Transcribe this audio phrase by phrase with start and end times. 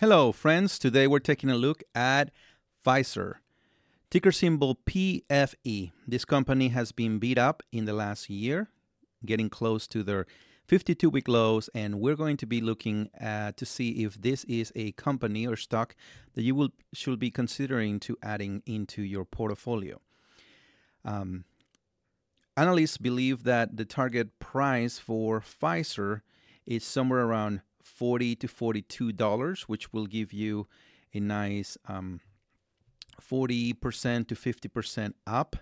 [0.00, 0.78] Hello, friends.
[0.78, 2.30] Today we're taking a look at
[2.82, 3.34] Pfizer.
[4.08, 5.92] Ticker symbol PFE.
[6.08, 8.70] This company has been beat up in the last year,
[9.26, 10.24] getting close to their
[10.68, 14.72] 52 week lows, and we're going to be looking at to see if this is
[14.74, 15.94] a company or stock
[16.32, 20.00] that you will should be considering to adding into your portfolio.
[21.04, 21.44] Um,
[22.56, 26.22] analysts believe that the target price for Pfizer
[26.64, 30.66] is somewhere around 40 to 42 dollars, which will give you
[31.12, 32.20] a nice um,
[33.20, 35.56] 40% to 50% up.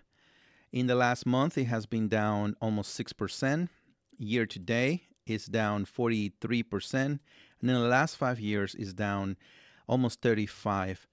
[0.73, 3.68] In the last month, it has been down almost 6%.
[4.18, 6.95] Year to date is down 43%.
[6.95, 7.20] And
[7.60, 9.37] in the last five years is down
[9.87, 11.06] almost 35%.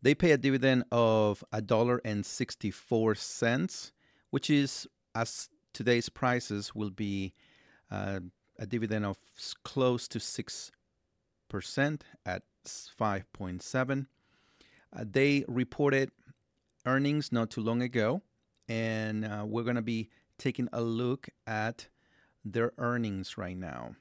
[0.00, 3.92] They pay a dividend of $1.64,
[4.30, 7.34] which is, as today's prices will be
[7.90, 8.20] uh,
[8.58, 9.18] a dividend of
[9.64, 10.70] close to 6%
[12.26, 14.06] at 5.7.
[14.90, 16.10] Uh, they reported
[16.86, 18.22] earnings not too long ago,
[18.68, 21.88] and uh, we're going to be taking a look at
[22.44, 23.96] their earnings right now.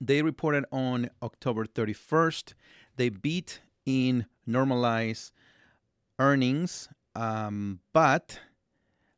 [0.00, 2.54] They reported on October 31st.
[2.96, 5.32] They beat in normalized
[6.18, 8.40] earnings, um, but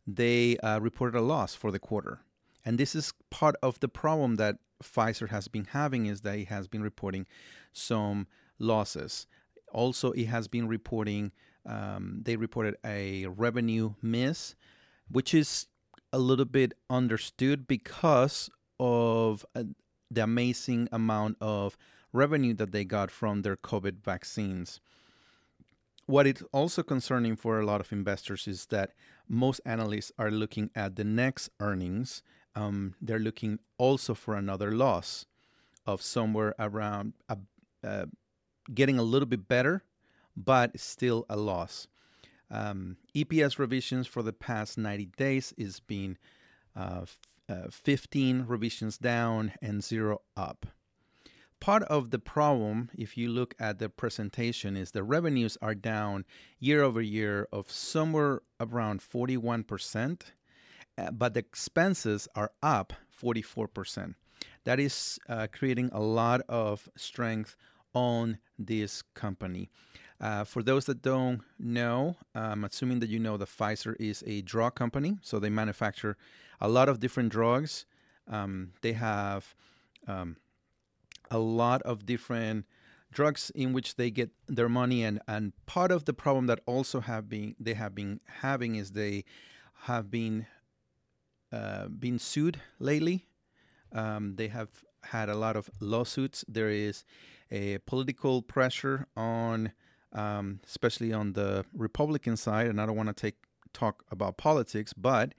[0.06, 2.20] they uh, reported a loss for the quarter.
[2.64, 6.48] And this is part of the problem that Pfizer has been having is that it
[6.48, 7.27] has been reporting
[7.72, 8.27] some
[8.58, 9.27] losses.
[9.72, 11.33] Also, it has been reporting,
[11.66, 14.55] um, they reported a revenue miss,
[15.08, 15.66] which is
[16.12, 19.64] a little bit understood because of uh,
[20.10, 21.77] the amazing amount of
[22.12, 24.80] revenue that they got from their COVID vaccines.
[26.06, 28.90] What is also concerning for a lot of investors is that
[29.28, 32.22] most analysts are looking at the next earnings
[32.55, 35.27] um, they're looking also for another loss
[35.86, 37.36] of somewhere around uh,
[37.84, 38.06] uh,
[38.72, 39.83] getting a little bit better,
[40.36, 41.89] but still a loss.
[42.50, 46.18] Um, EPS revisions for the past 90 days is being
[46.77, 47.07] uh,
[47.48, 50.67] uh, 15 revisions down and zero up.
[51.61, 56.24] Part of the problem, if you look at the presentation, is the revenues are down
[56.58, 60.23] year over year of somewhere around 41%.
[60.98, 64.14] Uh, but the expenses are up 44%.
[64.64, 67.57] That is uh, creating a lot of strength
[67.95, 69.69] on this company.
[70.20, 74.41] Uh, for those that don't know, I'm assuming that you know that Pfizer is a
[74.42, 76.17] drug company, so they manufacture
[76.61, 77.86] a lot of different drugs.
[78.29, 79.55] Um, they have
[80.07, 80.36] um,
[81.31, 82.67] a lot of different
[83.11, 87.01] drugs in which they get their money, and and part of the problem that also
[87.01, 89.25] have been they have been having is they
[89.86, 90.47] have been
[91.52, 93.27] uh, been sued lately.
[93.92, 94.68] Um, they have
[95.05, 96.45] had a lot of lawsuits.
[96.48, 97.05] There is
[97.51, 99.73] a political pressure on,
[100.13, 103.36] um, especially on the Republican side, and I don't want to take
[103.73, 105.35] talk about politics, but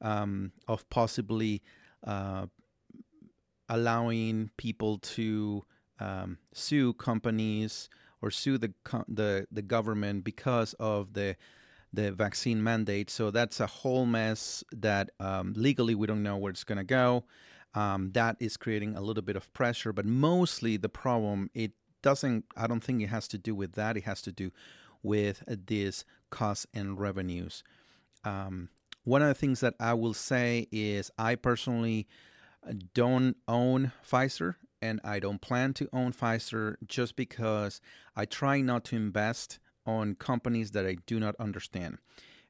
[0.00, 1.62] um, of possibly
[2.06, 2.46] uh,
[3.68, 5.64] allowing people to
[6.00, 7.88] um, sue companies
[8.22, 8.72] or sue the
[9.08, 11.36] the the government because of the
[11.92, 13.10] the vaccine mandate.
[13.10, 16.84] So that's a whole mess that um, legally we don't know where it's going to
[16.84, 17.24] go.
[17.74, 21.72] Um, that is creating a little bit of pressure, but mostly the problem it
[22.02, 22.44] doesn't.
[22.56, 23.96] I don't think it has to do with that.
[23.96, 24.50] It has to do
[25.02, 27.62] with uh, these costs and revenues.
[28.24, 28.70] Um,
[29.04, 32.06] one of the things that I will say is I personally
[32.66, 37.80] uh, don't own Pfizer and I don't plan to own Pfizer just because
[38.16, 41.98] I try not to invest on companies that I do not understand.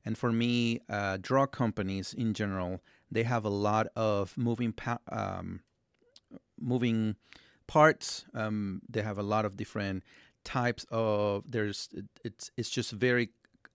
[0.04, 4.98] And for me, uh, drug companies in general, they have a lot of moving pa-
[5.10, 5.60] um,
[6.60, 7.16] moving
[7.66, 8.24] parts.
[8.34, 10.02] Um, they have a lot of different
[10.44, 11.50] types of.
[11.50, 11.88] There's
[12.24, 13.30] it's it's just very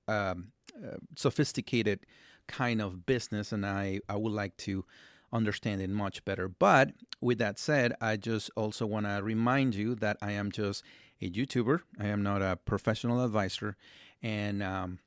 [0.08, 0.52] um,
[0.84, 2.00] uh, sophisticated
[2.48, 4.86] kind of business, and I I would like to
[5.34, 6.48] understand it much better.
[6.48, 10.84] But with that said, I just also want to remind you that I am just
[11.22, 11.82] a YouTuber.
[12.00, 13.76] I am not a professional advisor,
[14.22, 15.00] and um,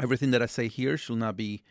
[0.00, 1.62] everything that I say here should not be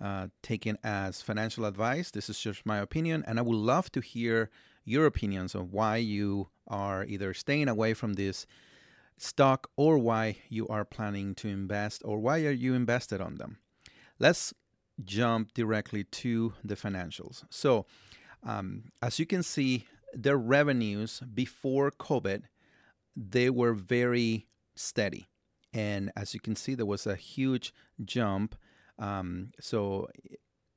[0.00, 2.10] uh, taken as financial advice.
[2.10, 4.50] This is just my opinion, and I would love to hear
[4.84, 8.46] your opinions on why you are either staying away from this
[9.18, 13.58] stock or why you are planning to invest or why are you invested on them.
[14.18, 14.54] Let's
[15.04, 17.44] jump directly to the financials.
[17.50, 17.86] So,
[18.42, 22.44] um, as you can see, their revenues before COVID
[23.16, 25.26] they were very steady.
[25.72, 27.72] And as you can see, there was a huge
[28.04, 28.54] jump.
[28.98, 30.08] Um, so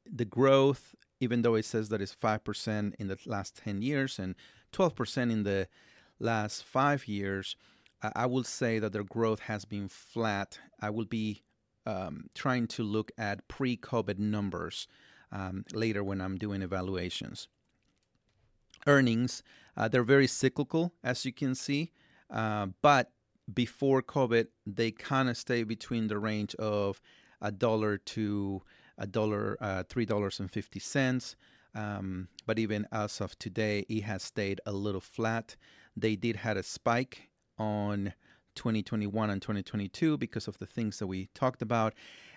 [0.10, 4.36] the growth, even though it says that it's 5% in the last 10 years and
[4.72, 5.68] 12% in the
[6.19, 7.56] last five years,
[8.01, 10.60] I will say that their growth has been flat.
[10.80, 11.44] I will be
[11.89, 14.88] um, trying to look at pre COVID numbers
[15.31, 17.47] um, later when I'm doing evaluations.
[18.88, 19.44] Earnings,
[19.75, 21.91] uh, they're very cyclical, as you can see,
[22.30, 23.12] uh, but
[23.51, 27.01] before COVID, they kind of stay between the range of
[27.41, 28.62] a dollar to
[28.97, 31.36] a dollar, uh, three dollars and fifty cents.
[31.75, 35.56] Um, but even as of today, it has stayed a little flat.
[35.95, 38.13] They did had a spike on
[38.60, 41.94] 2021 and 2022 because of the things that we talked about,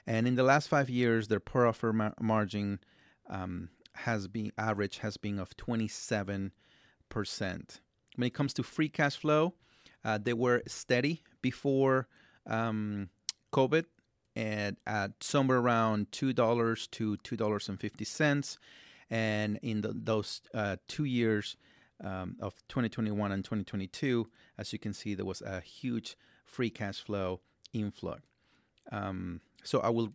[0.06, 2.78] and in the last five years, their profit mar- margin
[3.28, 6.52] um, has been average has been of 27
[7.08, 7.80] percent.
[8.14, 9.54] When it comes to free cash flow,
[10.04, 12.06] uh, they were steady before
[12.46, 13.08] um,
[13.52, 13.84] COVID
[14.36, 18.58] and at somewhere around two dollars to two dollars and fifty cents,
[19.10, 21.56] and in the, those uh, two years
[22.02, 24.28] um, of 2021 and 2022,
[24.58, 27.40] as you can see, there was a huge free cash flow
[27.72, 28.18] inflow.
[28.90, 30.12] Um, so I will,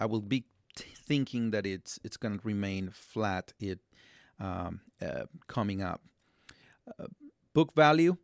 [0.00, 0.44] I will be
[0.74, 3.52] t- thinking that it's it's going to remain flat.
[3.58, 3.78] It
[4.40, 6.02] um, uh, coming up.
[6.98, 7.06] Uh,
[7.52, 8.16] book value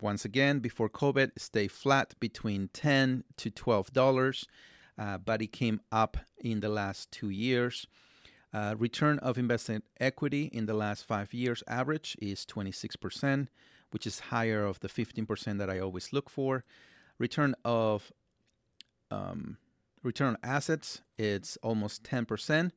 [0.00, 4.46] once again, before COVID, stay flat between 10 to 12 dollars,
[4.98, 7.86] uh, but it came up in the last two years.
[8.52, 13.48] Uh, return of invested equity in the last five years average is 26%,
[13.90, 16.64] which is higher of the 15% that I always look for.
[17.18, 18.12] Return of
[19.10, 19.58] um,
[20.02, 22.70] return on assets, it's almost 10%.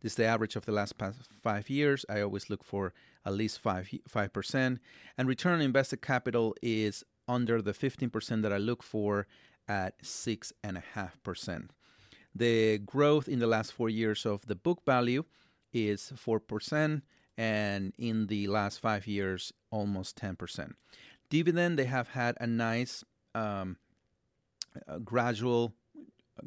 [0.00, 0.94] This is the average of the last
[1.42, 2.04] five years.
[2.08, 2.92] I always look for
[3.26, 4.78] at least five five percent,
[5.16, 9.26] and return on invested capital is under the fifteen percent that I look for
[9.66, 11.72] at six and a half percent.
[12.34, 15.24] The growth in the last four years of the book value
[15.72, 17.02] is four percent,
[17.36, 20.76] and in the last five years, almost ten percent.
[21.30, 23.04] Dividend, they have had a nice
[23.34, 23.76] um,
[24.86, 25.74] a gradual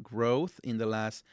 [0.02, 1.24] growth in the last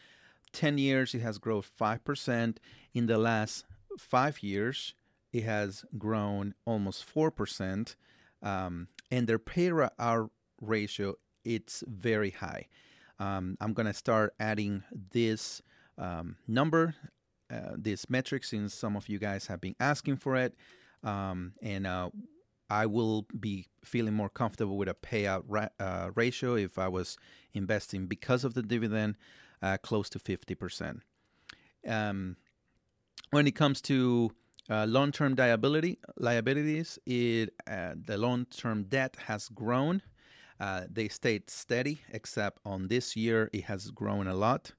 [0.54, 2.58] 10 years, it has grown 5%.
[2.94, 3.66] In the last
[3.98, 4.94] five years,
[5.32, 7.96] it has grown almost 4%.
[8.42, 10.32] Um, and their pay out
[10.62, 12.68] ratio, it's very high.
[13.20, 15.62] Um, I'm going to start adding this
[15.98, 16.96] um, number,
[17.52, 20.56] uh, this metric, since some of you guys have been asking for it.
[21.04, 22.10] Um, and uh,
[22.70, 27.18] I will be feeling more comfortable with a payout ra- uh, ratio if I was
[27.54, 29.16] investing because of the dividend
[29.62, 31.02] uh, close to 50%.
[31.88, 32.38] Um,
[33.32, 34.32] when it comes to
[34.70, 40.02] uh, long-term liability liabilities, it uh, the long-term debt has grown.
[40.60, 44.74] Uh, they stayed steady, except on this year it has grown a lot.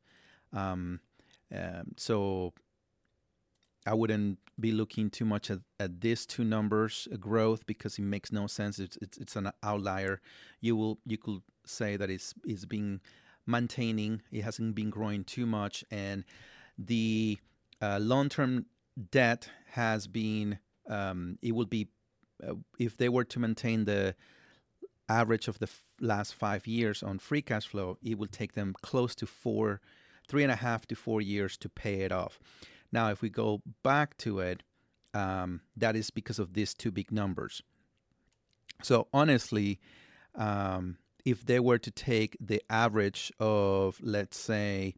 [0.53, 1.01] Um,
[1.55, 2.53] um, so
[3.87, 8.03] I wouldn't be looking too much at, at these two numbers uh, growth because it
[8.03, 8.79] makes no sense.
[8.79, 10.21] It's, it's it's an outlier.
[10.61, 13.01] You will you could say that it's it's been
[13.47, 14.23] maintaining.
[14.31, 16.25] It hasn't been growing too much, and
[16.79, 17.39] the
[17.81, 18.67] uh, long-term
[19.11, 20.59] debt has been.
[20.89, 21.89] Um, it will be
[22.47, 24.15] uh, if they were to maintain the
[25.11, 28.75] average of the f- last five years on free cash flow, it will take them
[28.81, 29.81] close to four,
[30.29, 32.39] three and a half to four years to pay it off.
[32.93, 34.63] Now, if we go back to it,
[35.13, 37.63] um, that is because of these two big numbers.
[38.83, 39.81] So honestly,
[40.35, 44.95] um, if they were to take the average of let's say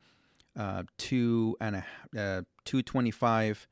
[0.57, 1.85] uh, two and a
[2.17, 3.67] uh, two twenty five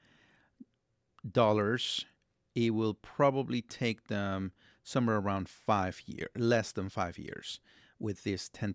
[1.31, 2.07] dollars,
[2.55, 7.61] it will probably take them somewhere around five year, less than five years,
[7.99, 8.75] with this 10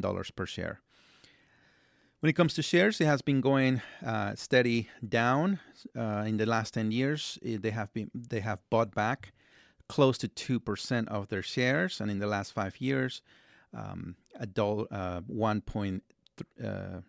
[0.00, 0.80] dollars per share.
[2.20, 5.60] When it comes to shares, it has been going uh, steady down
[5.96, 7.38] uh, in the last ten years.
[7.42, 9.32] They have been they have bought back
[9.88, 13.22] close to 2% of their shares, and in the last five years,
[13.74, 16.00] um, a dollar, uh, 1.13%.
[16.62, 17.00] Uh,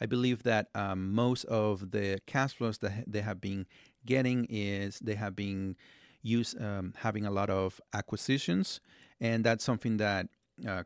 [0.00, 3.66] I believe that um, most of the cash flows that they have been
[4.04, 5.76] getting is they have been
[6.22, 8.80] use um, having a lot of acquisitions,
[9.20, 10.28] and that's something that
[10.66, 10.84] uh,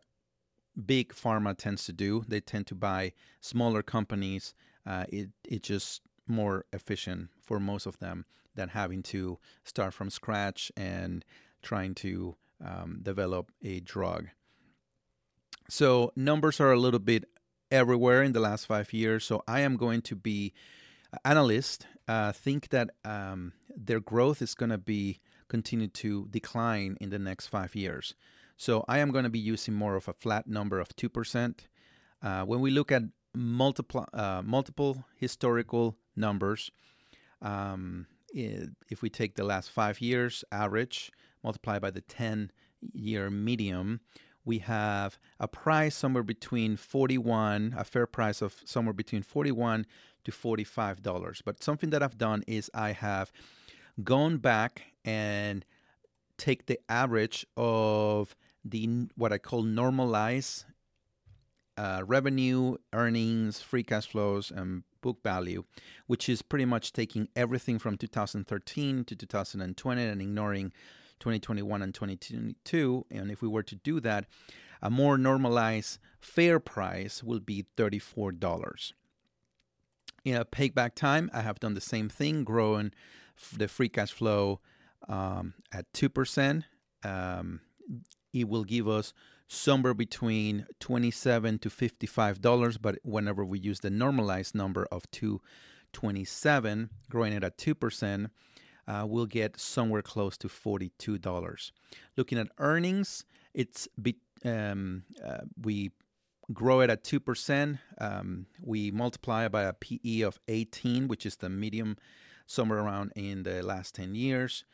[0.87, 2.25] big pharma tends to do.
[2.29, 4.55] They tend to buy smaller companies.
[4.87, 8.25] Uh, it it just more efficient for most of them
[8.55, 11.25] than having to start from scratch and
[11.63, 14.29] trying to um, develop a drug.
[15.69, 17.25] So numbers are a little bit
[17.71, 19.25] everywhere in the last five years.
[19.25, 20.53] So I am going to be
[21.25, 27.11] analyst uh, think that um, their growth is going to be continue to decline in
[27.11, 28.15] the next five years.
[28.57, 31.69] So I am going to be using more of a flat number of two percent.
[32.23, 33.03] Uh, when we look at
[33.35, 36.71] multiple uh, multiple historical numbers,
[37.43, 41.11] Um, if we take the last five years average,
[41.43, 42.53] multiply by the 10
[42.93, 44.01] year medium,
[44.45, 49.87] we have a price somewhere between 41, a fair price of somewhere between 41
[50.25, 51.43] to $45.
[51.45, 53.33] But something that I've done is I have
[54.03, 55.65] gone back and
[56.37, 60.65] take the average of the what I call normalized
[61.77, 65.65] uh, revenue, earnings, free cash flows, and book value,
[66.07, 70.73] which is pretty much taking everything from 2013 to 2020 and ignoring
[71.21, 73.07] 2021 and 2022.
[73.11, 74.27] And if we were to do that,
[74.83, 78.93] a more normalized fair price will be $34.
[80.25, 82.93] In a payback time, I have done the same thing, growing
[83.57, 84.61] the free cash flow
[85.09, 86.65] um, at 2%.
[87.05, 87.61] Um,
[88.33, 89.13] it will give us
[89.49, 96.91] somewhere between 27 to 55 dollars but whenever we use the normalized number of 227
[97.11, 98.31] growing it at 2%
[98.89, 101.71] uh, we'll get somewhere close to $42
[102.17, 105.91] looking at earnings it's be, um, uh, we
[106.53, 111.49] grow it at 2% um, we multiply by a pe of 18 which is the
[111.49, 111.97] medium
[112.51, 114.65] somewhere around in the last 10 years.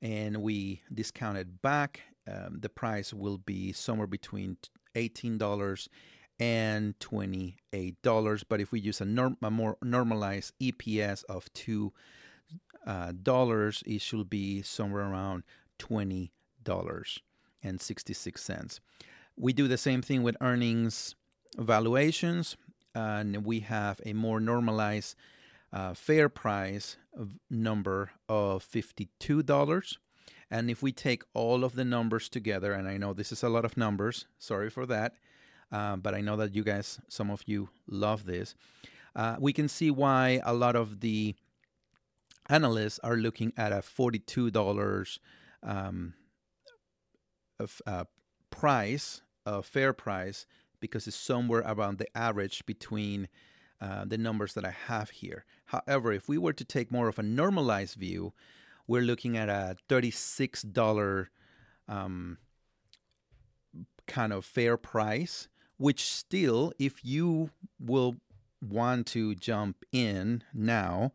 [0.00, 2.00] And we discount it back.
[2.26, 4.56] Um, the price will be somewhere between
[4.94, 5.88] $18
[6.40, 8.44] and $28.
[8.48, 11.90] But if we use a, norm- a more normalized EPS of $2,
[12.86, 15.42] uh, dollars, it should be somewhere around
[15.78, 16.30] $20
[17.62, 18.80] and 66 cents.
[19.36, 21.14] We do the same thing with earnings
[21.58, 22.56] valuations,
[22.94, 25.16] and we have a more normalized
[25.72, 26.96] uh, fair price
[27.50, 29.96] number of $52
[30.50, 33.48] and if we take all of the numbers together, and I know this is a
[33.48, 35.14] lot of numbers, sorry for that,
[35.72, 38.54] uh, but I know that you guys, some of you love this,
[39.16, 41.34] uh, we can see why a lot of the
[42.48, 45.18] analysts are looking at a $42
[45.62, 46.14] um,
[47.58, 47.80] of,
[48.50, 50.46] price, a fair price,
[50.80, 53.28] because it's somewhere around the average between
[53.80, 55.44] uh, the numbers that I have here.
[55.66, 58.32] However, if we were to take more of a normalized view,
[58.86, 61.26] we're looking at a $36
[61.88, 62.38] um,
[64.06, 68.16] kind of fair price, which still, if you will
[68.62, 71.12] want to jump in now,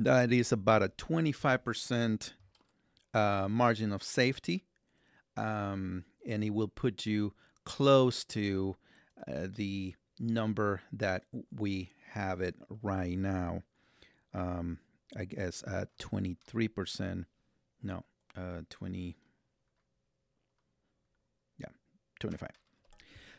[0.00, 2.32] that is about a 25%
[3.12, 4.64] uh, margin of safety.
[5.36, 8.76] Um, and it will put you close to
[9.28, 13.62] uh, the number that we have it right now.
[14.32, 14.78] Um,
[15.16, 17.26] I guess at 23%.
[17.82, 18.04] No,
[18.36, 19.16] uh, 20.
[21.58, 21.66] Yeah,
[22.20, 22.48] 25.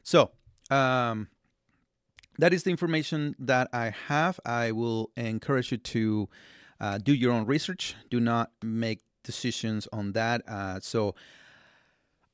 [0.03, 0.32] So,
[0.70, 1.27] um,
[2.42, 4.40] that is the information that I have.
[4.46, 6.30] I will encourage you to
[6.80, 7.96] uh, do your own research.
[8.10, 10.42] Do not make decisions on that.
[10.48, 11.16] Uh, so,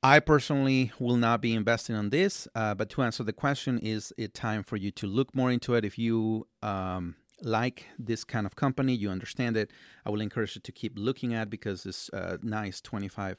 [0.04, 4.14] I personally will not be investing on this, uh, but to answer the question, is
[4.18, 5.84] it time for you to look more into it?
[5.84, 9.72] If you um, like this kind of company, you understand it,
[10.06, 13.36] I will encourage you to keep looking at because it's uh, nice 25%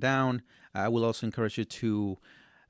[0.00, 0.42] down.
[0.74, 2.18] I will also encourage you to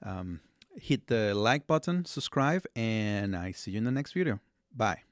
[0.02, 0.40] um,
[0.74, 4.40] hit the like button, subscribe, and I see you in the next video.
[4.74, 5.09] Bye.